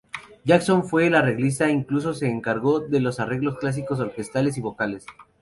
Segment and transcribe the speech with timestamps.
[0.43, 5.05] Jackson fue el arreglista, incluso se encargó de los arreglos clásicos, orquestales y vocales.